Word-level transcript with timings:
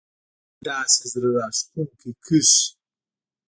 داسې 0.65 1.01
زړه 1.11 1.29
راښکونکې 1.37 2.09
کرښې 2.25 2.63